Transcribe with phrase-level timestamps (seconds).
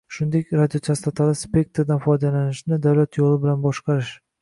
[0.13, 4.15] shuningdek, radiochastotali spektrdan foydalanishni davlat yo'li bilan boshqarish